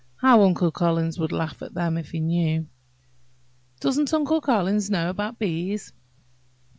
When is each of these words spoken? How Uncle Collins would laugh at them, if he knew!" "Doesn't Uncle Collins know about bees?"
How 0.15 0.41
Uncle 0.41 0.71
Collins 0.71 1.19
would 1.19 1.31
laugh 1.31 1.61
at 1.61 1.75
them, 1.75 1.95
if 1.95 2.09
he 2.09 2.19
knew!" 2.19 2.65
"Doesn't 3.79 4.11
Uncle 4.15 4.41
Collins 4.41 4.89
know 4.89 5.11
about 5.11 5.37
bees?" 5.37 5.93